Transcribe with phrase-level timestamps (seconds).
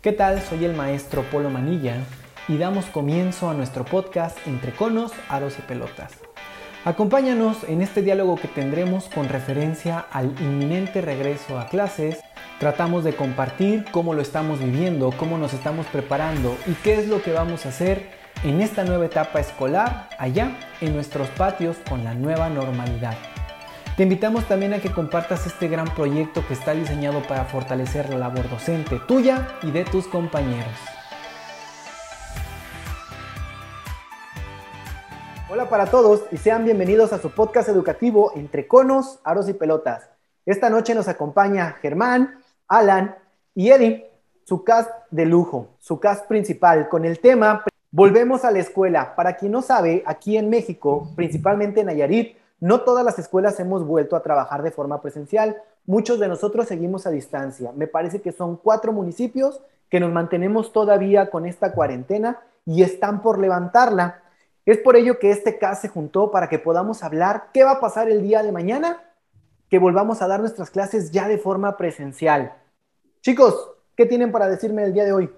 [0.00, 0.40] ¿Qué tal?
[0.40, 1.96] Soy el maestro Polo Manilla
[2.46, 6.12] y damos comienzo a nuestro podcast Entre conos, aros y pelotas.
[6.84, 12.20] Acompáñanos en este diálogo que tendremos con referencia al inminente regreso a clases.
[12.60, 17.20] Tratamos de compartir cómo lo estamos viviendo, cómo nos estamos preparando y qué es lo
[17.20, 18.08] que vamos a hacer
[18.44, 23.16] en esta nueva etapa escolar allá en nuestros patios con la nueva normalidad.
[23.98, 28.16] Te invitamos también a que compartas este gran proyecto que está diseñado para fortalecer la
[28.16, 30.72] labor docente tuya y de tus compañeros.
[35.50, 40.08] Hola para todos y sean bienvenidos a su podcast educativo Entre Conos, Aros y Pelotas.
[40.46, 43.16] Esta noche nos acompaña Germán, Alan
[43.56, 44.12] y Eddie,
[44.44, 49.16] su cast de lujo, su cast principal, con el tema Volvemos a la escuela.
[49.16, 53.84] Para quien no sabe, aquí en México, principalmente en Nayarit, no todas las escuelas hemos
[53.86, 55.56] vuelto a trabajar de forma presencial.
[55.86, 57.72] Muchos de nosotros seguimos a distancia.
[57.72, 63.22] Me parece que son cuatro municipios que nos mantenemos todavía con esta cuarentena y están
[63.22, 64.22] por levantarla.
[64.66, 67.80] Es por ello que este CAS se juntó para que podamos hablar qué va a
[67.80, 69.02] pasar el día de mañana,
[69.70, 72.52] que volvamos a dar nuestras clases ya de forma presencial.
[73.22, 75.30] Chicos, ¿qué tienen para decirme el día de hoy?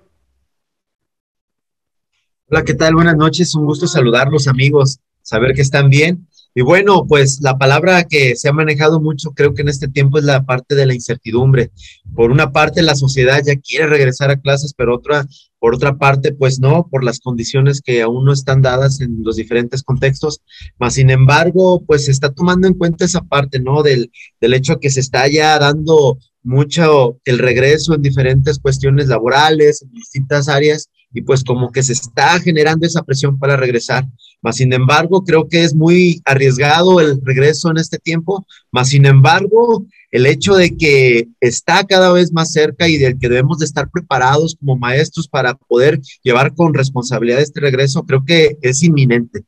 [2.49, 2.95] Hola, ¿qué tal?
[2.95, 6.27] Buenas noches, un gusto saludarlos amigos, saber que están bien.
[6.55, 10.19] Y bueno, pues la palabra que se ha manejado mucho creo que en este tiempo
[10.19, 11.71] es la parte de la incertidumbre.
[12.15, 15.27] Por una parte la sociedad ya quiere regresar a clases, pero otra,
[15.61, 19.37] por otra parte pues no, por las condiciones que aún no están dadas en los
[19.37, 20.41] diferentes contextos.
[20.79, 23.83] Mas sin embargo, pues se está tomando en cuenta esa parte, ¿no?
[23.85, 29.83] Del, del hecho que se está ya dando mucho el regreso en diferentes cuestiones laborales,
[29.83, 34.07] en distintas áreas y pues como que se está generando esa presión para regresar.
[34.43, 38.47] Mas, sin embargo, creo que es muy arriesgado el regreso en este tiempo.
[38.71, 43.29] Mas, sin embargo, el hecho de que está cada vez más cerca y del que
[43.29, 48.57] debemos de estar preparados como maestros para poder llevar con responsabilidad este regreso, creo que
[48.63, 49.45] es inminente.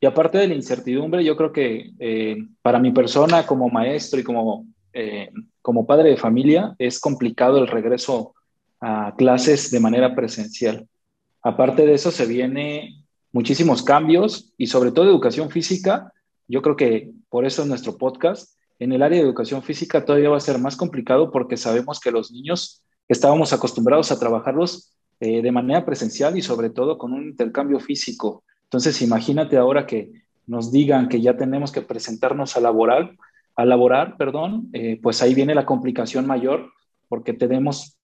[0.00, 4.24] Y aparte de la incertidumbre, yo creo que eh, para mi persona como maestro y
[4.24, 5.30] como, eh,
[5.62, 8.34] como padre de familia, es complicado el regreso
[8.82, 10.88] a clases de manera presencial.
[11.40, 16.12] Aparte de eso, se viene muchísimos cambios y sobre todo educación física.
[16.48, 18.58] Yo creo que por eso es nuestro podcast.
[18.80, 22.10] En el área de educación física todavía va a ser más complicado porque sabemos que
[22.10, 27.22] los niños estábamos acostumbrados a trabajarlos eh, de manera presencial y sobre todo con un
[27.22, 28.42] intercambio físico.
[28.64, 30.10] Entonces, imagínate ahora que
[30.48, 33.14] nos digan que ya tenemos que presentarnos a laborar,
[33.54, 36.72] a laborar, perdón, eh, pues ahí viene la complicación mayor
[37.08, 37.96] porque tenemos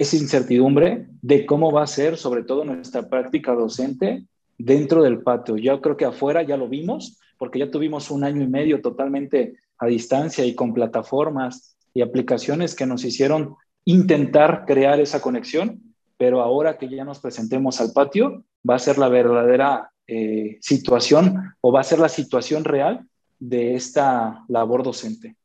[0.00, 4.24] esa incertidumbre de cómo va a ser, sobre todo nuestra práctica docente
[4.56, 5.58] dentro del patio.
[5.58, 9.56] Yo creo que afuera ya lo vimos, porque ya tuvimos un año y medio totalmente
[9.76, 15.82] a distancia y con plataformas y aplicaciones que nos hicieron intentar crear esa conexión,
[16.16, 21.56] pero ahora que ya nos presentemos al patio, va a ser la verdadera eh, situación
[21.60, 23.06] o va a ser la situación real
[23.38, 25.36] de esta labor docente.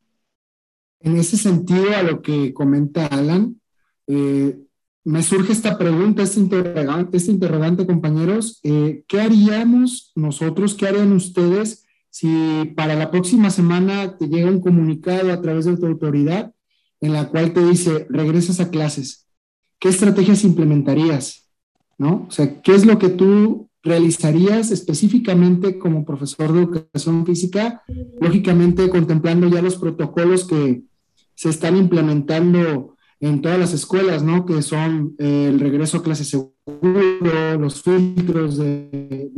[1.02, 3.60] En ese sentido, a lo que comenta Alan,
[4.08, 4.58] eh,
[5.06, 11.86] me surge esta pregunta, este interrogante, este compañeros, eh, ¿qué haríamos nosotros, qué harían ustedes
[12.10, 16.54] si para la próxima semana te llega un comunicado a través de tu autoridad
[17.02, 19.28] en la cual te dice, regresas a clases?
[19.80, 21.52] ¿Qué estrategias implementarías?
[22.00, 22.26] ¿No?
[22.28, 27.84] O sea, ¿qué es lo que tú realizarías específicamente como profesor de educación física?
[28.20, 30.82] Lógicamente contemplando ya los protocolos que
[31.36, 34.46] se están implementando en todas las escuelas, ¿no?
[34.46, 39.32] Que son eh, el regreso a clase seguro, los filtros de,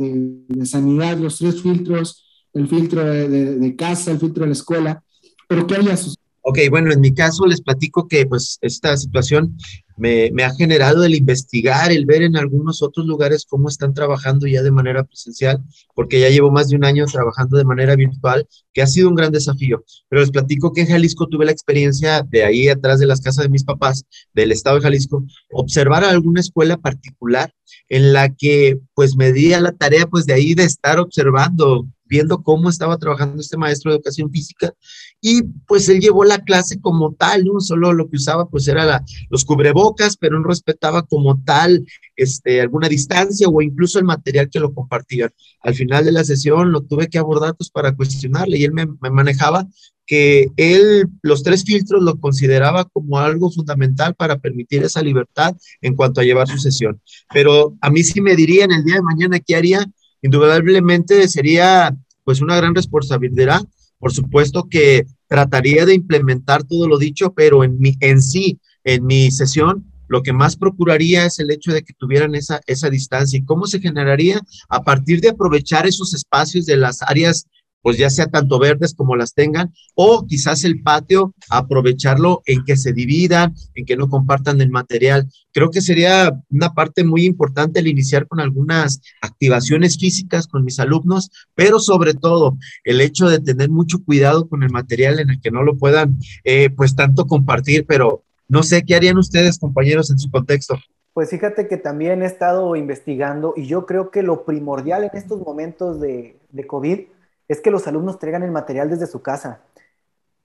[0.64, 5.02] sanidad, los tres filtros, el filtro de, casa, el filtro de la escuela.
[5.48, 6.16] Pero ¿qué harías?
[6.50, 9.54] Ok, bueno, en mi caso les platico que pues esta situación
[9.98, 14.62] me, ha generado el investigar, el ver en algunos otros lugares cómo están trabajando ya
[14.62, 15.62] de manera presencial,
[15.94, 19.14] porque ya llevo más de un año trabajando de manera virtual, que ha sido un
[19.14, 19.84] gran desafío.
[20.08, 23.44] Pero les platico que en Jalisco tuve la experiencia de ahí atrás de las casas
[23.44, 27.52] de mis papás, del estado de Jalisco, observar alguna escuela particular
[27.90, 31.86] en la que pues me di a la tarea pues de ahí de estar observando
[32.08, 34.72] viendo cómo estaba trabajando este maestro de educación física
[35.20, 37.60] y pues él llevó la clase como tal, ¿no?
[37.60, 41.84] Solo lo que usaba pues era los cubrebocas, pero no respetaba como tal
[42.16, 45.30] este, alguna distancia o incluso el material que lo compartían.
[45.62, 48.86] Al final de la sesión lo tuve que abordar pues para cuestionarle y él me,
[48.86, 49.66] me manejaba
[50.08, 55.94] que él los tres filtros lo consideraba como algo fundamental para permitir esa libertad en
[55.94, 57.00] cuanto a llevar su sesión.
[57.32, 59.84] Pero a mí sí me diría en el día de mañana qué haría,
[60.22, 61.94] indudablemente sería
[62.24, 63.60] pues una gran responsabilidad.
[63.98, 69.04] Por supuesto que trataría de implementar todo lo dicho, pero en, mi, en sí, en
[69.04, 73.38] mi sesión, lo que más procuraría es el hecho de que tuvieran esa, esa distancia.
[73.38, 74.40] ¿Y cómo se generaría?
[74.68, 77.46] A partir de aprovechar esos espacios de las áreas
[77.82, 82.76] pues ya sea tanto verdes como las tengan, o quizás el patio, aprovecharlo en que
[82.76, 85.28] se dividan, en que no compartan el material.
[85.52, 90.80] Creo que sería una parte muy importante el iniciar con algunas activaciones físicas con mis
[90.80, 95.40] alumnos, pero sobre todo el hecho de tener mucho cuidado con el material en el
[95.40, 100.10] que no lo puedan, eh, pues tanto compartir, pero no sé qué harían ustedes, compañeros,
[100.10, 100.76] en su contexto.
[101.12, 105.40] Pues fíjate que también he estado investigando y yo creo que lo primordial en estos
[105.40, 107.00] momentos de, de COVID
[107.48, 109.60] es que los alumnos traigan el material desde su casa.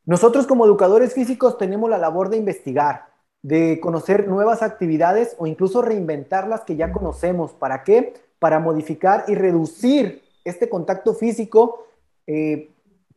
[0.06, 3.08] Nosotros como educadores físicos tenemos la labor de investigar,
[3.42, 7.52] de conocer nuevas actividades o incluso reinventar las que ya conocemos.
[7.52, 8.14] ¿Para qué?
[8.40, 11.86] Para modificar y reducir este contacto físico
[12.28, 12.72] eh,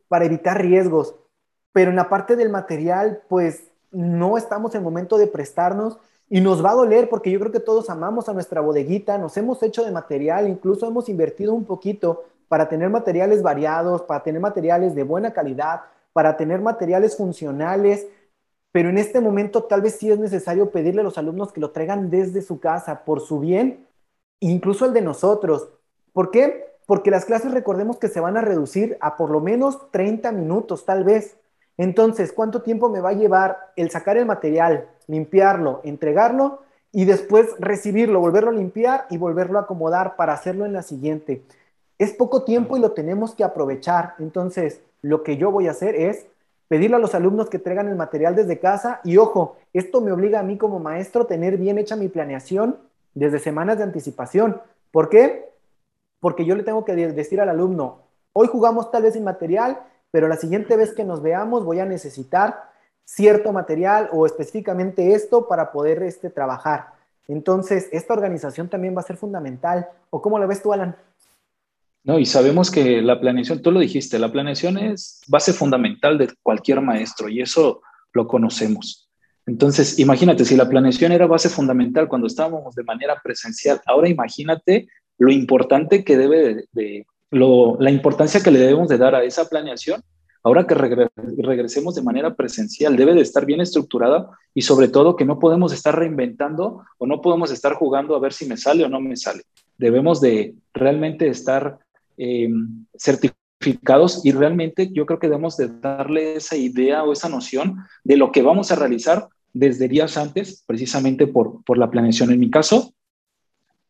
[0.07, 1.15] para evitar riesgos.
[1.73, 5.97] Pero en la parte del material, pues no estamos en momento de prestarnos
[6.29, 9.37] y nos va a doler porque yo creo que todos amamos a nuestra bodeguita, nos
[9.37, 14.41] hemos hecho de material, incluso hemos invertido un poquito para tener materiales variados, para tener
[14.41, 15.81] materiales de buena calidad,
[16.13, 18.07] para tener materiales funcionales,
[18.71, 21.71] pero en este momento tal vez sí es necesario pedirle a los alumnos que lo
[21.71, 23.87] traigan desde su casa por su bien,
[24.39, 25.69] incluso el de nosotros.
[26.13, 26.75] ¿Por qué?
[26.85, 30.85] Porque las clases recordemos que se van a reducir a por lo menos 30 minutos
[30.85, 31.37] tal vez.
[31.77, 36.61] Entonces, ¿cuánto tiempo me va a llevar el sacar el material, limpiarlo, entregarlo
[36.91, 41.43] y después recibirlo, volverlo a limpiar y volverlo a acomodar para hacerlo en la siguiente?
[41.97, 44.15] Es poco tiempo y lo tenemos que aprovechar.
[44.19, 46.27] Entonces, lo que yo voy a hacer es
[46.67, 50.39] pedirle a los alumnos que traigan el material desde casa y ojo, esto me obliga
[50.39, 52.77] a mí como maestro a tener bien hecha mi planeación
[53.13, 54.61] desde semanas de anticipación.
[54.91, 55.49] ¿Por qué?
[56.19, 57.99] Porque yo le tengo que decir al alumno,
[58.33, 59.79] hoy jugamos tal vez sin material,
[60.11, 62.69] pero la siguiente vez que nos veamos voy a necesitar
[63.05, 66.97] cierto material o específicamente esto para poder este, trabajar.
[67.27, 69.89] Entonces, esta organización también va a ser fundamental.
[70.09, 70.95] ¿O cómo lo ves tú, Alan?
[72.07, 76.29] No, y sabemos que la planeación, tú lo dijiste, la planeación es base fundamental de
[76.41, 77.81] cualquier maestro y eso
[78.13, 79.09] lo conocemos.
[79.45, 84.87] Entonces, imagínate, si la planeación era base fundamental cuando estábamos de manera presencial, ahora imagínate
[85.17, 90.01] lo importante que debe de, la importancia que le debemos de dar a esa planeación
[90.43, 95.25] ahora que regresemos de manera presencial, debe de estar bien estructurada y sobre todo que
[95.25, 98.87] no podemos estar reinventando o no podemos estar jugando a ver si me sale o
[98.87, 99.43] no me sale.
[99.77, 101.79] Debemos de realmente estar
[102.17, 102.49] eh,
[102.97, 108.17] certificados y realmente yo creo que debemos de darle esa idea o esa noción de
[108.17, 112.31] lo que vamos a realizar desde días antes, precisamente por, por la planeación.
[112.31, 112.93] En mi caso,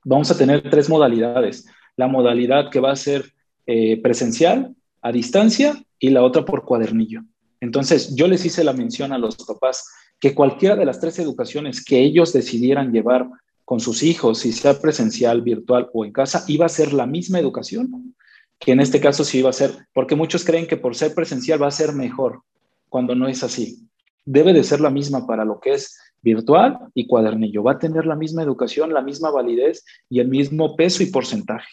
[0.04, 1.68] vamos a tener tres modalidades.
[1.96, 3.34] La modalidad que va a ser
[3.66, 7.24] eh, presencial, a distancia y la otra por cuadernillo.
[7.60, 9.86] Entonces, yo les hice la mención a los papás
[10.20, 13.28] que cualquiera de las tres educaciones que ellos decidieran llevar
[13.68, 17.38] con sus hijos, si sea presencial, virtual o en casa, iba a ser la misma
[17.38, 18.16] educación
[18.58, 21.62] que en este caso sí iba a ser, porque muchos creen que por ser presencial
[21.62, 22.44] va a ser mejor,
[22.88, 23.86] cuando no es así.
[24.24, 27.62] Debe de ser la misma para lo que es virtual y cuadernillo.
[27.62, 31.68] Va a tener la misma educación, la misma validez y el mismo peso y porcentaje.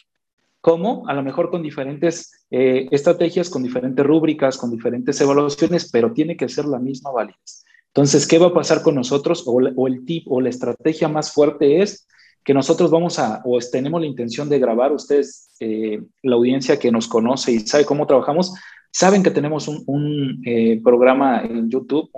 [0.60, 1.06] ¿Cómo?
[1.06, 6.36] A lo mejor con diferentes eh, estrategias, con diferentes rúbricas, con diferentes evaluaciones, pero tiene
[6.36, 7.64] que ser la misma validez.
[7.94, 9.44] Entonces, ¿qué va a pasar con nosotros?
[9.46, 12.08] O, el tip o la estrategia más fuerte es
[12.42, 16.90] que nosotros vamos a, o tenemos la intención de grabar, ustedes, eh, la audiencia que
[16.90, 18.52] nos conoce y sabe cómo trabajamos,
[18.90, 22.10] saben que tenemos un, eh, programa en YouTube,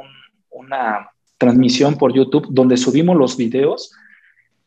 [0.48, 3.92] una transmisión por YouTube donde subimos los videos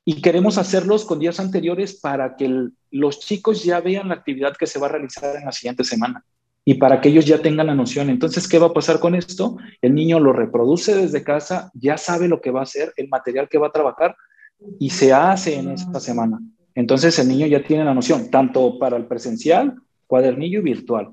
[0.06, 4.68] y queremos hacerlos con días anteriores para que los chicos ya vean la actividad que
[4.68, 6.24] se va a realizar en la siguiente semana
[6.70, 8.12] y para que ellos ya tengan la noción.
[8.12, 9.58] Entonces, ¿qué va a pasar con esto?
[9.82, 13.50] El niño lo reproduce desde casa, ya sabe lo que va a hacer, el material
[13.50, 14.16] que va a trabajar
[14.78, 16.40] y se hace en esta semana.
[16.76, 21.10] Entonces, el niño ya tiene la noción, tanto para el presencial, cuadernillo y virtual.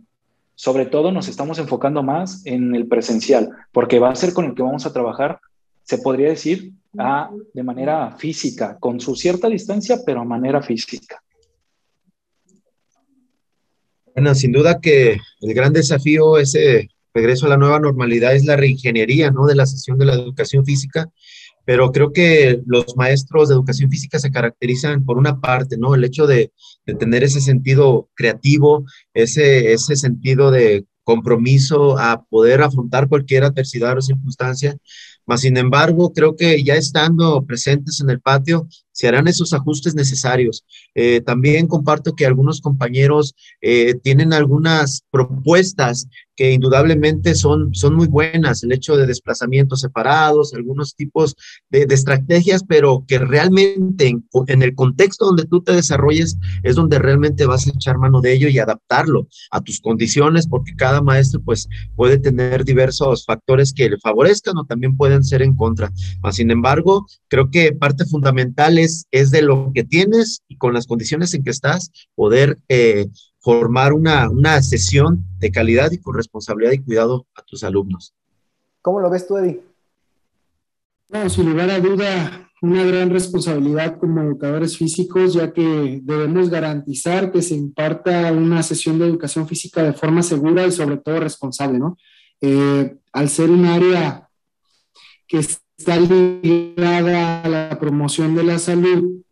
[0.55, 4.55] Sobre todo nos estamos enfocando más en el presencial, porque va a ser con el
[4.55, 5.41] que vamos a trabajar,
[5.85, 11.23] se podría decir, a, de manera física, con su cierta distancia, pero a manera física.
[14.17, 18.57] Bueno, sin duda que el gran desafío, ese regreso a la nueva normalidad, es la
[18.57, 19.45] reingeniería, ¿no?
[19.47, 21.11] De la sesión de la educación física,
[21.67, 25.95] pero creo que los maestros de educación física se caracterizan por una parte, ¿no?
[25.95, 26.51] El hecho de,
[26.99, 34.01] tener ese sentido creativo, ese, ese sentido de compromiso a poder afrontar cualquier adversidad o
[34.01, 34.79] circunstancia,
[35.27, 39.95] mas sin embargo, creo que ya estando presentes en el patio, se harán esos ajustes
[39.95, 40.65] necesarios.
[40.95, 48.07] Eh, también comparto que algunos compañeros eh, tienen algunas propuestas que indudablemente son, son muy
[48.07, 51.35] buenas, el hecho de desplazamientos separados, algunos tipos
[51.71, 54.15] de, estrategias, pero que realmente
[54.47, 58.35] en, el contexto donde tú te desarrolles es donde realmente vas a echar mano de
[58.35, 63.89] ello y adaptarlo a tus condiciones, porque cada maestro pues puede tener diversos factores que
[63.89, 65.91] le favorezcan o también pueden ser en contra.
[66.33, 70.87] Sin embargo, creo que parte fundamental es, es de lo que tienes y con las
[70.87, 73.07] condiciones en que estás, poder eh,
[73.41, 78.15] formar una, una sesión de calidad y con responsabilidad y cuidado a tus alumnos.
[78.83, 79.63] ¿Cómo lo ves tú, Eddie?
[81.09, 87.31] No, sin lugar a duda, una gran responsabilidad como educadores físicos, ya que debemos garantizar
[87.31, 91.79] que se imparta una sesión de educación física de forma segura y sobre todo responsable,
[91.79, 91.97] ¿no?
[92.41, 94.29] Eh, al ser un área
[95.27, 95.45] que
[95.77, 99.23] está ligada a la promoción de la salud,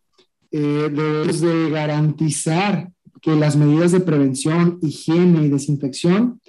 [0.51, 6.41] eh, debemos de garantizar que las medidas de prevención, higiene y desinfección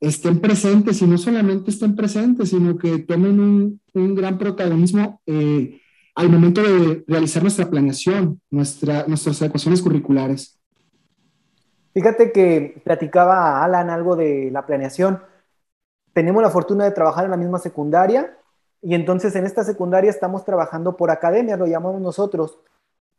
[0.00, 5.80] estén presentes y no solamente estén presentes, sino que tomen un, un gran protagonismo eh,
[6.14, 10.60] al momento de realizar nuestra planeación, nuestra, nuestras ecuaciones curriculares.
[11.94, 15.20] Fíjate que platicaba Alan algo de la planeación.
[16.12, 18.36] Tenemos la fortuna de trabajar en la misma secundaria
[18.84, 22.58] y entonces en esta secundaria estamos trabajando por academia, lo llamamos nosotros.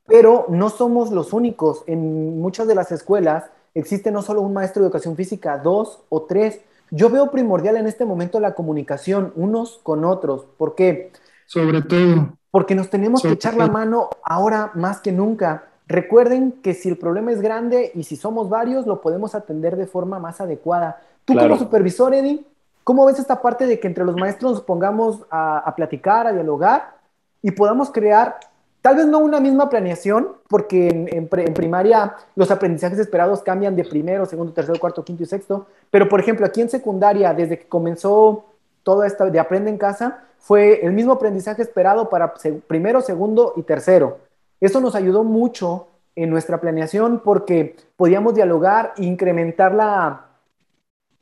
[0.05, 1.84] Pero no somos los únicos.
[1.88, 6.22] En muchas de las escuelas existe no solo un maestro de educación física, dos o
[6.22, 6.62] tres.
[6.91, 10.45] Yo veo primordial en este momento la comunicación unos con otros.
[10.55, 11.12] ¿Por qué?
[11.48, 12.38] Sobre todo.
[12.51, 15.63] Porque nos tenemos que echar la mano ahora más que nunca.
[15.88, 19.88] Recuerden que si el problema es grande y si somos varios, lo podemos atender de
[19.88, 21.01] forma más adecuada.
[21.25, 22.45] Tú como supervisor, Eddie,
[22.85, 26.95] ¿cómo ves esta parte de que entre los maestros nos pongamos a, platicar, a dialogar
[27.41, 28.39] y podamos crear
[28.85, 34.27] Tal vez no una misma planeación, porque en, primaria los aprendizajes esperados cambian de primero,
[34.27, 38.45] segundo, tercero, cuarto, quinto y sexto, pero por ejemplo aquí en secundaria, desde que comenzó
[38.83, 42.35] todo esto de Aprende en Casa, fue el mismo aprendizaje esperado para
[42.67, 44.19] primero, segundo y tercero.
[44.61, 50.25] Eso nos ayudó mucho en nuestra planeación porque podíamos dialogar e incrementar la,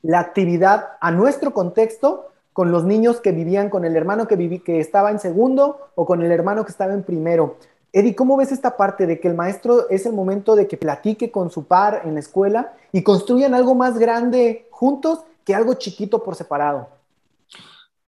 [0.04, 4.60] la actividad a nuestro contexto con los niños que vivían con el hermano que, viví,
[4.60, 7.56] que estaba en segundo o con el hermano que estaba en primero.
[7.92, 11.30] Eddie, ¿cómo ves esta parte de que el maestro es el momento de que platique
[11.30, 16.22] con su par en la escuela y construyan algo más grande juntos que algo chiquito
[16.22, 16.88] por separado?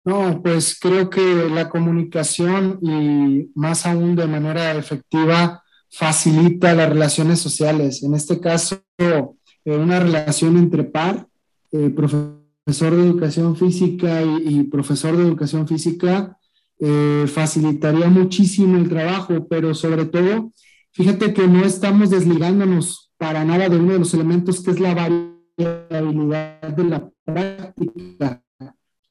[0.04, 7.40] No, pues creo que la comunicación y más aún de manera efectiva facilita las relaciones
[7.40, 8.04] sociales.
[8.04, 9.24] En este caso, eh,
[9.66, 11.28] una relación entre par,
[11.72, 16.38] eh, profesor de educación física y, profesor de educación física
[16.80, 20.54] eh, facilitaría muchísimo el trabajo, pero sobre todo,
[20.92, 24.94] fíjate que no estamos desligándonos para nada de uno de los elementos que es la
[24.94, 28.44] variabilidad de la práctica.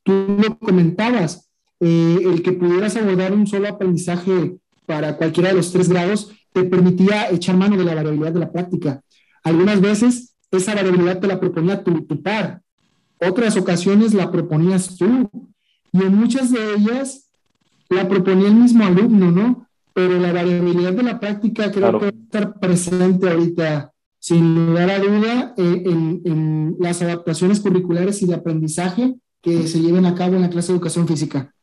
[0.04, 5.72] Tú lo comentabas, eh, el que pudieras abordar un solo aprendizaje para cualquiera de los
[5.72, 9.02] tres grados te permitía echar mano de la variabilidad de la práctica.
[9.42, 12.62] Algunas veces esa variabilidad te la proponía tu, tu par,
[13.18, 15.30] otras ocasiones la proponías tú
[15.92, 17.30] y en muchas de ellas
[17.88, 19.66] la proponía el mismo alumno, ¿no?
[19.94, 24.98] Pero la variabilidad de la práctica creo que debe estar presente ahorita, sin lugar a
[24.98, 30.34] duda, eh, en, en, las adaptaciones curriculares y de aprendizaje que se lleven a cabo
[30.36, 31.54] en la clase de educación física.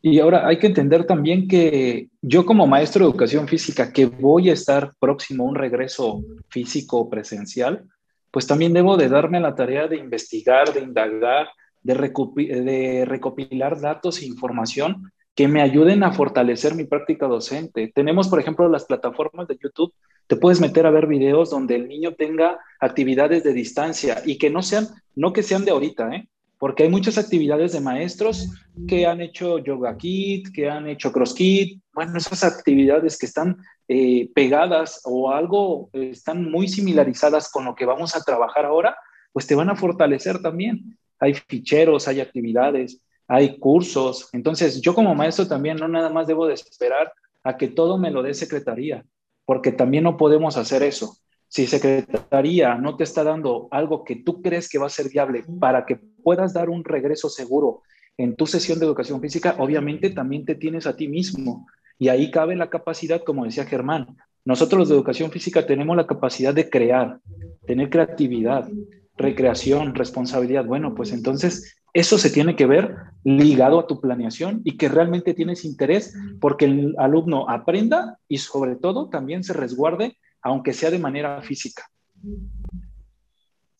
[0.00, 4.50] Y ahora hay que entender también que yo como maestro de educación física, que voy
[4.50, 7.84] a estar próximo a un regreso físico presencial,
[8.30, 11.48] pues también debo de darme la tarea de investigar, de indagar,
[11.82, 17.90] de, recopilar datos e información que me ayuden a fortalecer mi práctica docente.
[17.94, 19.94] Tenemos, por ejemplo, las plataformas de YouTube.
[20.26, 24.50] Te puedes meter a ver videos donde el niño tenga actividades de distancia y que
[24.50, 26.28] no sean, no que sean de ahorita, ¿eh?
[26.58, 28.48] Porque hay muchas actividades de maestros
[28.86, 33.56] que han hecho yoga kit, que han hecho cross kit, bueno, esas actividades que están
[33.86, 38.96] eh, pegadas o algo, están muy similarizadas con lo que vamos a trabajar ahora,
[39.32, 40.98] pues te van a fortalecer también.
[41.20, 44.28] Hay ficheros, hay actividades, hay cursos.
[44.32, 47.12] Entonces, yo como maestro también no nada más debo de esperar
[47.44, 49.04] a que todo me lo dé secretaría,
[49.44, 51.16] porque también no podemos hacer eso.
[51.48, 55.44] Si Secretaría no te está dando algo que tú crees que va a ser viable
[55.58, 57.82] para que puedas dar un regreso seguro
[58.18, 61.66] en tu sesión de educación física, obviamente también te tienes a ti mismo.
[61.98, 64.16] Y ahí cabe la capacidad, como decía Germán.
[64.44, 67.20] Nosotros los de educación física tenemos la capacidad de crear,
[67.66, 68.68] tener creatividad,
[69.16, 70.64] recreación, responsabilidad.
[70.64, 75.34] Bueno, pues entonces Eso se tiene que ver ligado a tu planeación y que realmente
[75.34, 80.98] tienes interés porque el alumno aprenda y sobre todo también se resguarde, aunque sea de
[80.98, 81.84] manera física.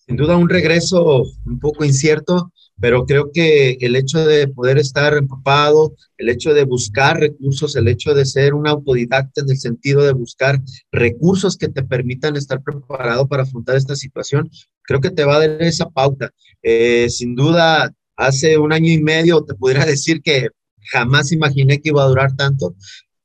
[0.09, 2.51] Sin duda un regreso un poco incierto,
[2.81, 7.89] pero creo que el hecho de poder estar empapado, el hecho de buscar recursos, el
[7.89, 10.61] hecho de ser un autodidacta en el sentido de buscar
[10.93, 14.49] recursos que te permitan estar preparado para afrontar esta situación,
[14.83, 16.31] creo que te va a dar esa pauta.
[16.63, 20.49] Eh, sin duda, hace un año y medio te pudiera decir que
[20.91, 22.75] jamás imaginé que iba a durar tanto.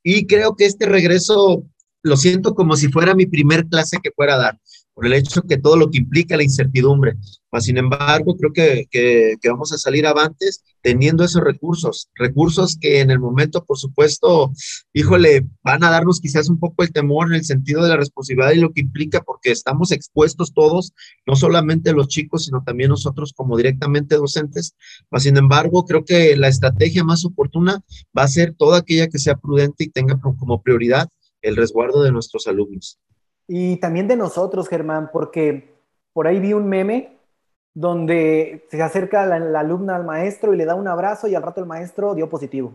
[0.02, 1.64] Y creo que este regreso
[2.04, 4.60] lo siento como si fuera mi primer clase que fuera a dar
[4.94, 7.16] por el hecho que todo lo que implica la incertidumbre.
[7.60, 13.10] sin embargo, creo que, que, vamos a salir avantes teniendo esos recursos, recursos que en
[13.10, 14.52] el momento, por supuesto,
[14.92, 18.52] híjole, van a darnos quizás un poco el temor en el sentido de la responsabilidad
[18.52, 20.92] y lo que implica, porque estamos expuestos todos,
[21.26, 24.74] no solamente los chicos, sino también nosotros como directamente docentes.
[25.18, 27.80] sin embargo, creo que la estrategia más oportuna
[28.16, 31.08] va a ser toda aquella que sea prudente y tenga como prioridad
[31.44, 32.98] el resguardo de nuestros alumnos.
[33.46, 35.74] Y también de nosotros, Germán, porque
[36.12, 37.18] por ahí vi un meme
[37.74, 41.60] donde se acerca la, alumna al maestro y le da un abrazo y al rato
[41.60, 42.74] el maestro dio positivo.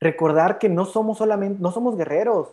[0.00, 2.48] Recordar que no somos solamente, no somos guerreros,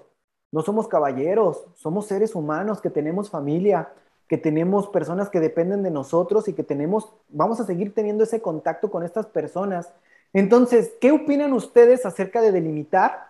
[0.52, 3.90] no somos caballeros, somos seres humanos que tenemos familia,
[4.28, 8.42] que tenemos personas que dependen de nosotros y que tenemos, vamos a seguir teniendo ese
[8.42, 9.92] contacto con estas personas.
[10.32, 13.29] Entonces, ¿qué opinan ustedes acerca de delimitar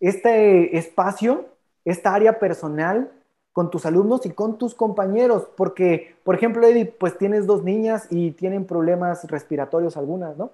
[0.00, 1.48] este espacio,
[1.84, 3.12] esta área personal
[3.52, 8.06] con tus alumnos y con tus compañeros, porque, por ejemplo, Eddie, pues tienes dos niñas
[8.10, 10.52] y tienen problemas respiratorios algunas, ¿no?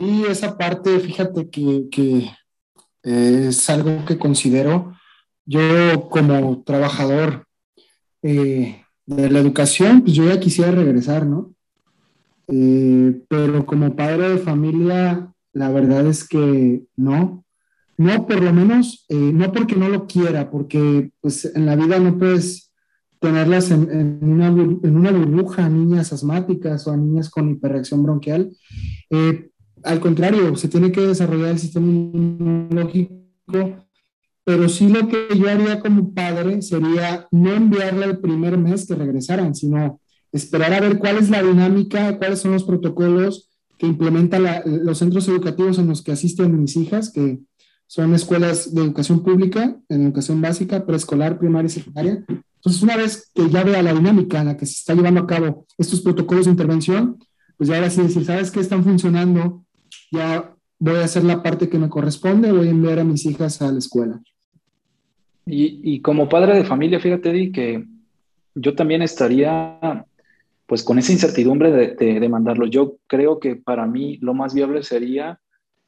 [0.00, 2.30] Y esa parte, fíjate que,
[3.02, 4.92] es algo que considero
[5.44, 7.46] yo como trabajador
[8.22, 11.54] eh, de la educación, pues yo ya quisiera regresar, ¿no?
[12.48, 17.44] Eh, pero como padre de familia, la verdad es que no.
[17.98, 21.98] No, por lo menos, eh, no porque no lo quiera, porque pues en la vida
[21.98, 22.72] no puedes
[23.18, 24.50] tenerlas en, una,
[25.10, 28.52] burbuja niñas asmáticas o a niñas con hiperreacción bronquial.
[29.10, 29.50] Eh,
[29.82, 33.16] al contrario, se tiene que desarrollar el sistema inmunológico,
[34.44, 38.94] pero sí lo que yo haría como padre sería no enviarle el primer mes que
[38.94, 44.44] regresaran, sino esperar a ver cuál es la dinámica, cuáles son los protocolos que implementan
[44.64, 47.40] los centros educativos en los que asisten mis hijas, que
[47.88, 52.24] son escuelas de educación pública, en educación básica, preescolar, primaria y secundaria.
[52.28, 55.26] Entonces, una vez que ya vea la dinámica en la que se está llevando a
[55.26, 57.16] cabo estos protocolos de intervención,
[57.56, 59.64] pues ya ahora sí decir, ¿sabes qué están funcionando?
[60.12, 63.62] Ya voy a hacer la parte que me corresponde, voy a enviar a mis hijas
[63.62, 64.20] a la escuela.
[65.46, 67.86] Y, y como padre de familia, fíjate, Di, que
[68.54, 70.04] yo también estaría
[70.66, 72.66] pues con esa incertidumbre de, de, de mandarlo.
[72.66, 75.40] Yo creo que para mí lo más viable sería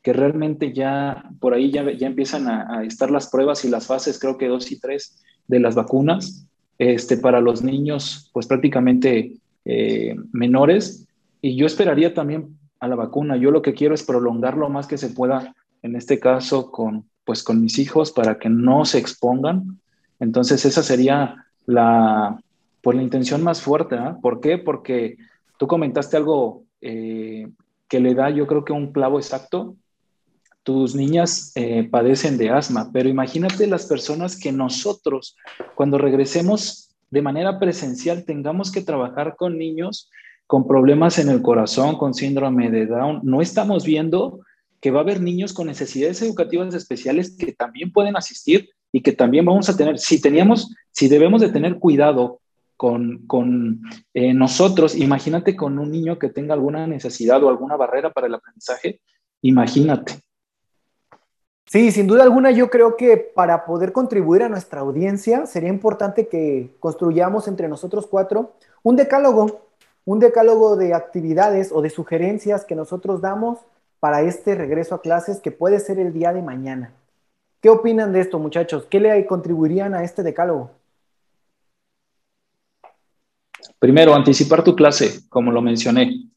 [0.03, 4.19] que realmente ya por ahí ya, ya empiezan a, estar las pruebas y las fases,
[4.19, 6.47] creo que dos y tres de las vacunas,
[6.79, 11.07] este, para los niños pues prácticamente eh, menores.
[11.43, 13.37] Y yo esperaría también a la vacuna.
[13.37, 17.05] Yo lo que quiero es prolongar lo más que se pueda, en este caso con,
[17.25, 19.79] pues, con mis hijos, para que no se expongan.
[20.19, 22.41] Entonces esa sería la,
[22.83, 23.97] pues, la intención más fuerte.
[23.97, 24.17] ¿ah?
[24.21, 24.57] ¿Por qué?
[24.57, 25.19] Porque
[25.59, 27.47] tú comentaste algo eh,
[27.89, 29.77] que le da yo creo que un clavo exacto
[30.62, 35.37] tus niñas eh, padecen de asma, pero imagínate las personas que nosotros,
[35.75, 40.11] cuando regresemos de manera presencial, tengamos que trabajar con niños
[40.46, 43.20] con problemas en el corazón, con síndrome de Down.
[43.23, 44.40] No estamos viendo
[44.81, 49.12] que va a haber niños con necesidades educativas especiales que también pueden asistir y que
[49.12, 52.40] también vamos a tener, si teníamos, si debemos de tener cuidado
[52.77, 58.11] con, con eh, nosotros, imagínate con un niño que tenga alguna necesidad o alguna barrera
[58.11, 59.01] para el aprendizaje,
[59.42, 60.14] imagínate.
[61.70, 66.26] Sí, sin duda alguna yo creo que para poder contribuir a nuestra audiencia sería importante
[66.26, 69.68] que construyamos entre nosotros cuatro un decálogo,
[70.04, 73.61] un decálogo de actividades o de sugerencias que nosotros damos
[74.00, 76.92] para este regreso a clases que puede ser el día de mañana.
[77.61, 78.87] ¿Qué opinan de esto, muchachos?
[78.90, 80.72] ¿Qué le contribuirían a este decálogo?
[83.78, 86.30] Primero, anticipar tu clase, como lo mencioné.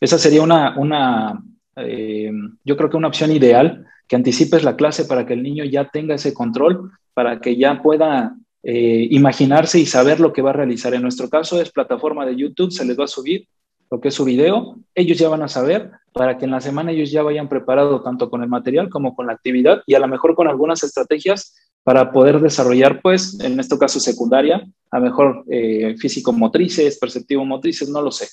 [0.00, 1.40] Esa sería una, una
[1.76, 2.32] eh,
[2.64, 5.88] yo creo que una opción ideal que anticipes la clase para que el niño ya
[5.88, 10.54] tenga ese control, para que ya pueda eh, imaginarse y saber lo que va a
[10.54, 10.92] realizar.
[10.94, 13.46] En nuestro caso es plataforma de YouTube, se les va a subir
[13.88, 16.90] lo que es su video, ellos ya van a saber para que en la semana
[16.90, 20.08] ellos ya vayan preparados tanto con el material como con la actividad y a lo
[20.08, 25.44] mejor con algunas estrategias para poder desarrollar, pues, en este caso secundaria, a lo mejor
[25.48, 28.26] eh, físico-motrices, perceptivo-motrices, no lo sé.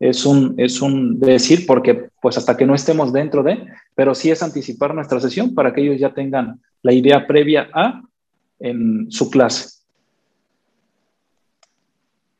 [0.00, 4.30] Es un, es un decir porque pues hasta que no estemos dentro de, pero sí
[4.30, 8.02] es anticipar nuestra sesión para que ellos ya tengan la idea previa a
[8.58, 9.68] en su clase.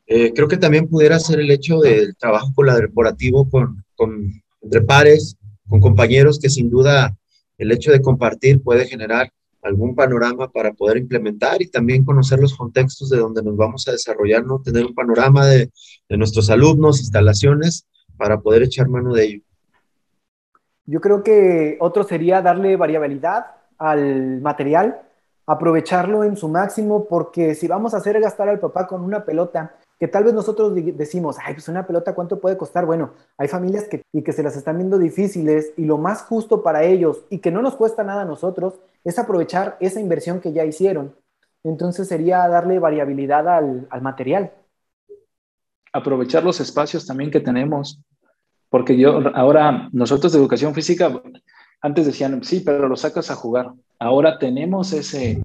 [0.07, 5.35] Eh, creo que también pudiera ser el hecho del trabajo colaborativo con, con, entre pares,
[5.67, 7.17] con compañeros, que sin duda
[7.57, 9.31] el hecho de compartir puede generar
[9.65, 13.91] algún panorama para poder implementar y también conocer los contextos de donde nos vamos a
[13.91, 14.61] desarrollar, ¿no?
[14.61, 15.71] Tener un panorama de,
[16.07, 19.41] de nuestros alumnos, instalaciones, para poder echar mano de ello.
[20.85, 23.47] Yo creo que otro sería darle variabilidad
[23.77, 25.01] al material,
[25.47, 29.75] aprovecharlo en su máximo, porque si vamos a hacer gastar al papá con una pelota,
[29.99, 32.85] que tal vez nosotros decimos, ay, pues una pelota, ¿cuánto puede costar?
[32.85, 36.63] Bueno, hay familias que, y que se las están viendo difíciles y lo más justo
[36.63, 40.51] para ellos y que no nos cuesta nada a nosotros es aprovechar esa inversión que
[40.51, 41.15] ya hicieron.
[41.63, 44.51] Entonces sería darle variabilidad al, al material.
[45.93, 48.01] Aprovechar los espacios también que tenemos,
[48.69, 51.21] porque yo ahora, nosotros de educación física,
[51.81, 53.71] antes decían, sí, pero lo sacas a jugar.
[53.97, 55.41] Ahora tenemos ese,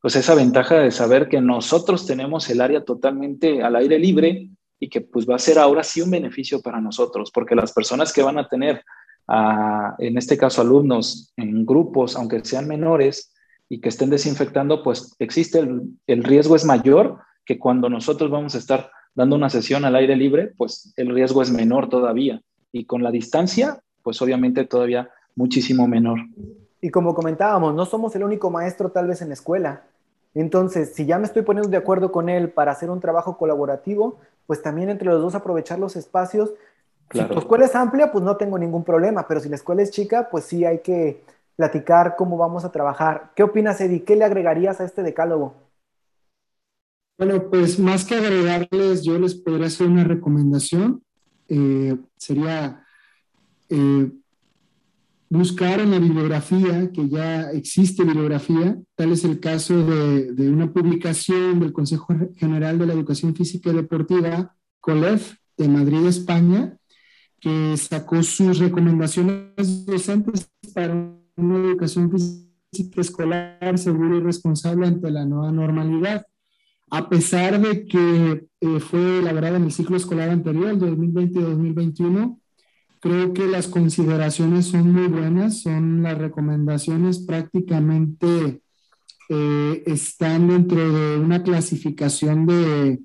[0.00, 4.88] pues esa ventaja de saber que nosotros tenemos el área totalmente al aire libre y
[4.88, 8.22] que pues va a ser ahora sí un beneficio para nosotros, porque las personas que
[8.22, 8.84] van a tener,
[9.98, 13.32] en este caso alumnos en grupos, aunque sean menores
[13.68, 18.54] y que estén desinfectando, pues existe el, el riesgo es mayor que cuando nosotros vamos
[18.54, 22.40] a estar dando una sesión al aire libre, pues el riesgo es menor todavía.
[22.70, 26.20] Y con la distancia, pues obviamente todavía muchísimo menor.
[26.80, 29.82] Y como comentábamos, no somos el único maestro tal vez en la escuela.
[30.34, 34.18] Entonces, si ya me estoy poniendo de acuerdo con él para hacer un trabajo colaborativo,
[34.46, 36.52] pues también entre los dos aprovechar los espacios.
[37.10, 39.90] Si tu escuela es amplia, pues no tengo ningún problema, pero si la escuela es
[39.90, 41.22] chica, pues sí hay que
[41.56, 43.32] platicar cómo vamos a trabajar.
[43.34, 44.04] ¿Qué opinas, Eddie?
[44.04, 45.54] ¿Qué le agregarías a este decálogo?
[47.18, 51.02] Bueno, pues más que agregarles, yo les podría hacer una recomendación.
[51.48, 52.84] Eh, sería
[53.68, 54.12] eh,
[55.30, 60.72] buscar en la bibliografía, que ya existe bibliografía, tal es el caso de, de, una
[60.72, 66.78] publicación del Consejo General de la Educación Física y Deportiva, COLEF, de Madrid, España,
[67.40, 70.94] que sacó sus recomendaciones docentes para
[71.36, 76.26] una educación física escolar segura y responsable ante la nueva normalidad.
[76.90, 82.38] A pesar de que eh, fue elaborada en el ciclo escolar anterior, 2020-2021,
[83.00, 88.60] Creo que las consideraciones son muy buenas, son las recomendaciones prácticamente
[89.30, 92.98] eh, están dentro de una clasificación de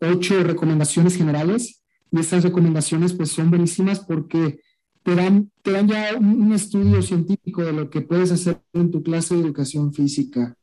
[0.00, 4.60] ocho recomendaciones generales y estas recomendaciones pues son buenísimas porque
[5.02, 9.02] te dan, te dan ya un, estudio científico de lo que puedes hacer en tu
[9.02, 10.54] clase de educación física.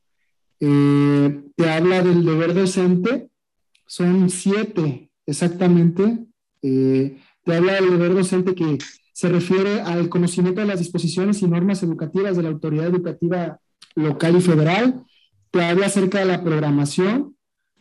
[0.59, 3.29] Eh, te habla del deber docente,
[3.87, 6.25] son siete exactamente.
[6.61, 8.79] Eh, te habla del deber docente que
[9.13, 13.59] se refiere al conocimiento de las disposiciones y normas educativas de la autoridad educativa
[13.95, 15.05] local y federal.
[15.51, 17.35] Te habla acerca de la programación,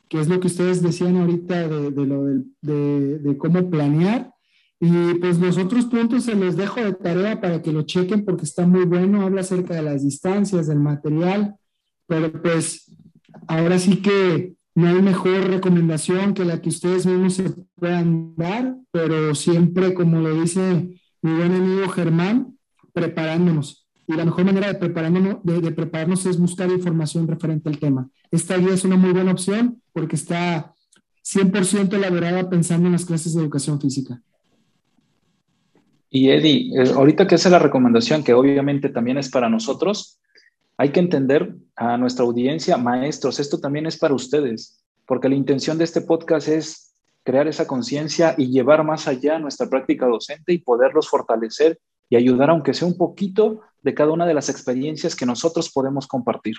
[0.09, 4.31] que es lo que ustedes decían ahorita de, de cómo planear.
[4.79, 8.44] Y pues los otros puntos se los dejo de tarea para que lo chequen porque
[8.44, 9.22] está muy bueno.
[9.22, 11.57] Habla acerca de las distancias, del material,
[12.07, 12.94] pero pues
[13.48, 18.76] ahora sí que no hay mejor recomendación que la que ustedes mismos se puedan dar,
[18.90, 22.58] pero siempre, como lo dice mi buen amigo Germán,
[22.92, 23.87] preparándonos.
[24.06, 28.10] Y la mejor manera de prepararnos, es buscar información referente al tema.
[28.30, 30.74] Esta guía es una muy buena opción porque está
[31.24, 34.20] 100% elaborada pensando en las clases de educación física.
[36.10, 40.20] Y Eddie, eh, ahorita que hace la recomendación, que obviamente también es para nosotros,
[40.76, 45.78] hay que entender a nuestra audiencia, maestros, esto también es para ustedes, porque la intención
[45.78, 50.58] de este podcast es crear esa conciencia y llevar más allá nuestra práctica docente y
[50.58, 55.26] poderlos fortalecer y ayudar, aunque sea un poquito, de cada una de las experiencias que
[55.26, 56.54] nosotros podemos compartir.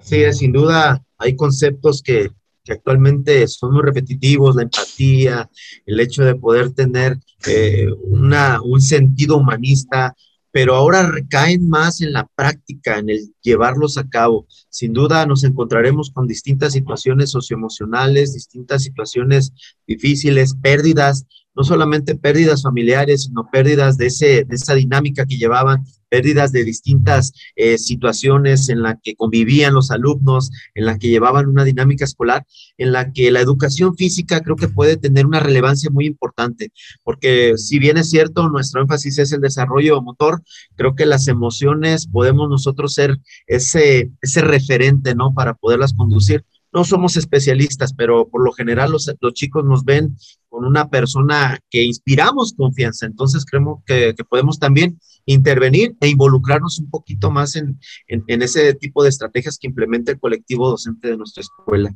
[0.00, 2.30] Sí, sin duda hay conceptos que,
[2.68, 5.48] actualmente son muy repetitivos, la empatía,
[5.86, 10.16] el hecho de poder tener eh, una, un sentido humanista,
[10.56, 14.46] pero ahora recaen más en la práctica, en el llevarlos a cabo.
[14.70, 19.52] Sin duda nos encontraremos con distintas situaciones socioemocionales, distintas situaciones
[19.86, 25.84] difíciles, pérdidas, no solamente pérdidas familiares, sino pérdidas de, ese, de esa dinámica que llevaban
[26.08, 31.46] pérdidas de distintas eh, situaciones en la que convivían los alumnos, en la que llevaban
[31.46, 32.46] una dinámica escolar,
[32.78, 37.54] en la que la educación física creo que puede tener una relevancia muy importante, porque
[37.56, 40.42] si bien es cierto, nuestro énfasis es el desarrollo motor,
[40.76, 45.34] creo que las emociones podemos nosotros ser ese, ese referente, ¿no?
[45.34, 46.44] Para poderlas conducir
[46.76, 50.14] no somos especialistas, pero por lo general los, chicos nos ven
[50.50, 53.06] con una persona que inspiramos confianza.
[53.06, 59.08] Entonces creemos que, podemos también intervenir e involucrarnos un poquito más en, ese tipo de
[59.08, 61.94] estrategias que implementa el colectivo docente de nuestra escuela.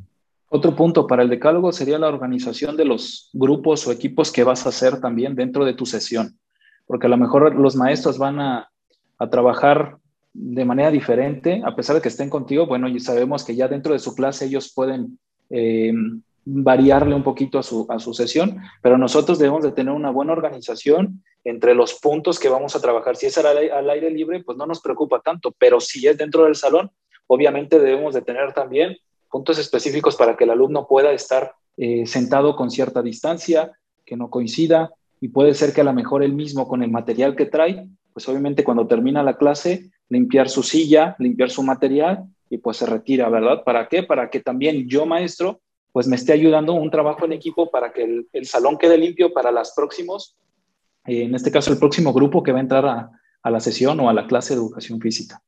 [0.48, 4.64] Otro punto para el decálogo sería la organización de los grupos o equipos que vas
[4.64, 6.38] a hacer también dentro de tu sesión,
[6.86, 8.70] porque a lo mejor los maestros van a,
[9.18, 9.98] a trabajar
[10.32, 13.92] de manera diferente, a pesar de que estén contigo, bueno, y sabemos que ya dentro
[13.92, 15.18] de su clase ellos pueden
[15.50, 15.92] eh,
[16.44, 20.32] variarle un poquito a su, a su sesión, pero nosotros debemos de tener una buena
[20.32, 23.16] organización entre los puntos que vamos a trabajar.
[23.16, 26.44] Si es al, al aire libre, pues no nos preocupa tanto, pero si es dentro
[26.44, 26.90] del salón,
[27.26, 28.96] obviamente debemos de tener también
[29.30, 33.72] puntos específicos para que el alumno pueda estar eh, sentado con cierta distancia,
[34.04, 37.36] que no coincida, y puede ser que a lo mejor él mismo con el material
[37.36, 42.58] que trae, pues obviamente cuando termina la clase limpiar su silla, limpiar su material y
[42.58, 43.62] pues se retira, ¿verdad?
[43.64, 44.02] ¿Para qué?
[44.02, 45.60] Para que también yo, maestro,
[45.92, 49.50] pues me esté ayudando un trabajo en equipo para que el, salón quede limpio para
[49.50, 50.36] los próximos,
[51.06, 52.84] eh, en este caso el próximo grupo que va a entrar
[53.42, 55.40] a la sesión o a la clase de educación física.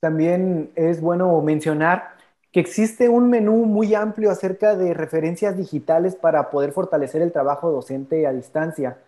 [0.00, 2.16] También es bueno mencionar
[2.52, 7.70] que existe un menú muy amplio acerca de referencias digitales para poder fortalecer el trabajo
[7.70, 8.98] docente a distancia.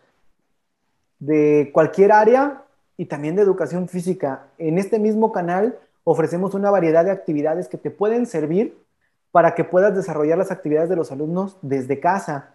[1.19, 2.64] De cualquier área,
[2.99, 4.49] y también de educación física.
[4.59, 8.77] En este mismo canal ofrecemos una variedad de actividades que te pueden servir
[9.31, 12.51] para que puedas desarrollar las actividades de los alumnos desde casa.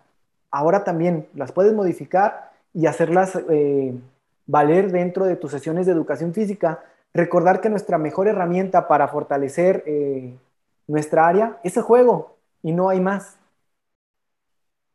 [0.51, 3.95] Ahora también las puedes modificar y hacerlas eh,
[4.45, 6.83] valer dentro de tus sesiones de educación física.
[7.13, 10.35] Recordar que nuestra mejor herramienta para fortalecer eh,
[10.87, 13.37] nuestra área es el juego y no hay más.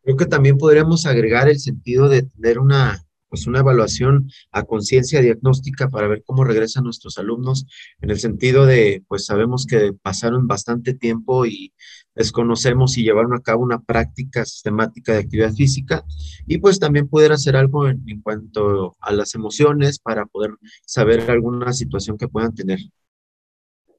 [0.03, 5.21] Creo que también podríamos agregar el sentido de tener una pues una evaluación a conciencia
[5.21, 7.67] diagnóstica para ver cómo regresan nuestros alumnos,
[8.01, 11.73] en el sentido de, pues sabemos que pasaron bastante tiempo y
[12.15, 16.05] desconocemos si llevaron a cabo una práctica sistemática de actividad física
[16.47, 20.51] y pues también poder hacer algo en, en cuanto a las emociones para poder
[20.85, 22.79] saber alguna situación que puedan tener.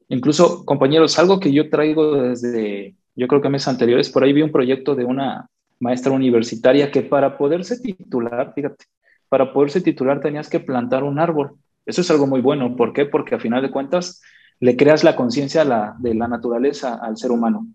[0.08, 4.42] Incluso, compañeros, algo que yo traigo desde, yo creo que meses anteriores, por ahí vi
[4.42, 8.86] un proyecto de una maestra universitaria que para poderse titular, fíjate,
[9.30, 11.52] para poderse titular tenías que plantar un árbol.
[11.86, 12.76] Eso es algo muy bueno.
[12.76, 13.06] ¿Por qué?
[13.06, 14.20] Porque a final de cuentas
[14.58, 15.64] le creas la conciencia
[15.98, 17.66] de la naturaleza al ser humano.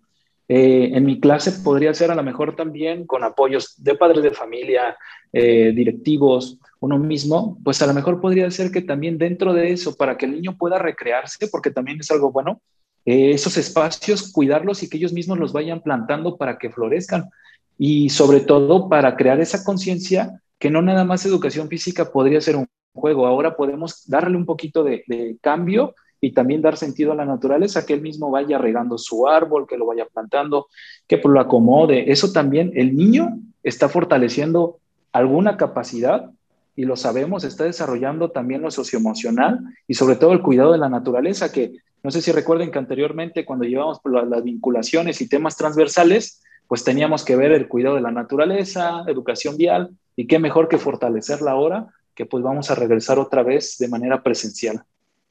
[0.48, 4.30] Eh, en mi clase podría ser a lo mejor también con apoyos de padres de
[4.30, 4.96] familia,
[5.34, 9.96] eh, directivos, uno mismo, pues a lo mejor podría ser que también dentro de eso,
[9.96, 12.62] para que el niño pueda recrearse, porque también es algo bueno,
[13.06, 17.30] eh, esos espacios, cuidarlos y que ellos mismos los vayan plantando para que florezcan.
[17.78, 22.56] Y sobre todo para crear esa conciencia que no nada más educación física podría ser
[22.56, 25.04] un juego, ahora podemos darle un poquito de,
[25.41, 29.68] cambio y también dar sentido a la naturaleza, que él mismo vaya regando su árbol,
[29.68, 30.68] que lo vaya plantando,
[31.08, 32.12] que lo acomode.
[32.12, 34.80] Eso también, el niño está fortaleciendo
[35.12, 36.32] alguna capacidad
[36.76, 40.89] y lo sabemos, está desarrollando también lo socioemocional y sobre todo el cuidado de la
[40.89, 46.41] naturaleza, que no sé si recuerden que anteriormente cuando llevamos las vinculaciones y temas transversales,
[46.67, 50.78] pues teníamos que ver el cuidado de la naturaleza, educación vial, y qué mejor que
[50.78, 54.84] fortalecerla ahora, que pues vamos a regresar otra vez de manera presencial.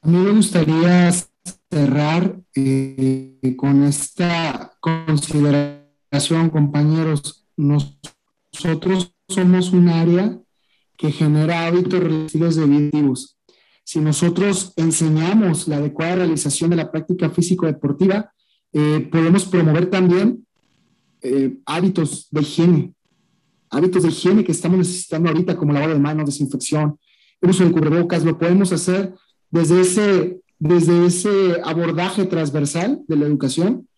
[0.03, 1.11] A mí me gustaría
[1.71, 7.47] cerrar eh, con esta consideración, compañeros.
[7.57, 10.39] Nosotros somos un área
[10.97, 13.15] que genera hábitos relativos de
[13.83, 18.33] Si nosotros enseñamos la adecuada realización de la práctica físico-deportiva,
[18.73, 20.44] eh, podemos promover también
[21.25, 22.93] eh, hábitos de higiene,
[23.71, 26.99] hábitos de higiene que estamos necesitando ahorita, como lavado de manos, desinfección,
[27.41, 29.15] el uso de cubrebocas, lo podemos hacer
[29.51, 33.89] desde ese, desde ese abordaje transversal de la educación.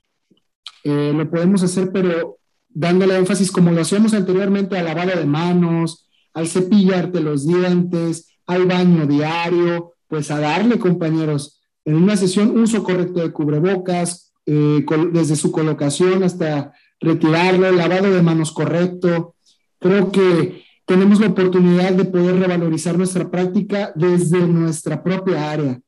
[0.84, 6.08] Eh, lo podemos hacer, pero dándole énfasis como lo hacíamos anteriormente al lavado de manos,
[6.32, 12.84] al cepillarte los dientes, al baño diario, pues a darle, compañeros, en una sesión uso
[12.84, 19.36] correcto de cubrebocas, eh, desde su colocación hasta retirarlo, lavado de manos correcto,
[19.78, 25.80] Creo que tenemos la oportunidad de poder revalorizar nuestra práctica desde nuestra propia área.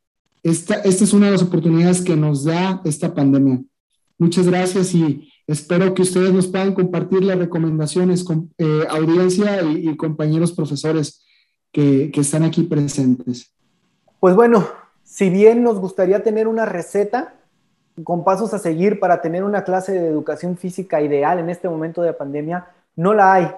[0.42, 3.62] Esta, esta es una de las oportunidades que nos da esta pandemia.
[4.18, 9.97] Muchas gracias y espero que ustedes nos puedan compartir las recomendaciones con eh, audiencia y,
[9.97, 11.25] compañeros profesores
[11.73, 13.53] que, que están aquí presentes.
[14.21, 14.68] Pues bueno,
[15.05, 17.38] si bien nos gustaría tener una receta
[18.04, 22.02] con pasos a seguir para tener una clase de educación física ideal en este momento
[22.02, 23.50] de pandemia, no la hay.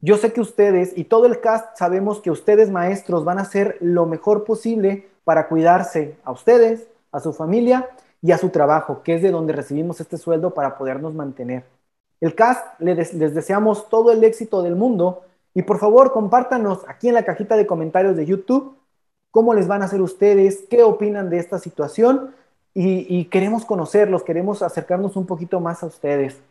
[0.00, 3.76] Yo sé que ustedes y todo el cast sabemos que ustedes maestros van a hacer
[3.80, 7.88] lo mejor posible para cuidarse a ustedes, a su familia
[8.22, 11.64] y a su trabajo, que es de donde recibimos este sueldo para podernos mantener.
[12.20, 15.22] El cast les, deseamos todo el éxito del mundo
[15.54, 18.76] y por favor compártanos aquí en la cajita de comentarios de YouTube
[19.36, 22.34] cómo les van a hacer ustedes, qué opinan de esta situación
[22.76, 26.42] y, y queremos conocerlos, queremos acercarnos un poquito más a ustedes.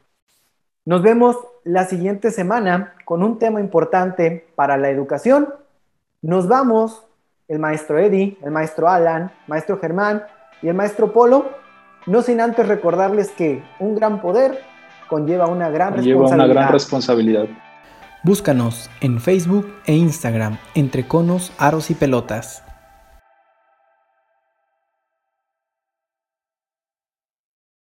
[0.83, 5.53] Nos vemos la siguiente semana con un tema importante para la educación.
[6.23, 7.03] Nos vamos,
[7.47, 10.23] el maestro Eddie, el maestro Alan, maestro Germán
[10.63, 11.45] y el maestro Polo,
[12.07, 14.59] no sin antes recordarles que un gran poder
[15.07, 16.35] conlleva una gran responsabilidad.
[16.35, 17.45] una gran responsabilidad.
[18.23, 22.64] Búscanos en Facebook e Instagram entre conos, aros y pelotas.